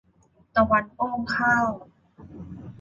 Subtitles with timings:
[0.55, 1.65] ตะวันอ้อมข้าว